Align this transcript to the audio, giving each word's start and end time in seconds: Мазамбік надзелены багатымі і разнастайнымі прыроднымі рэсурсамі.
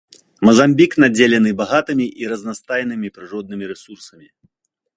Мазамбік 0.47 0.95
надзелены 1.03 1.51
багатымі 1.61 2.07
і 2.23 2.31
разнастайнымі 2.33 3.13
прыроднымі 3.19 3.69
рэсурсамі. 3.73 4.27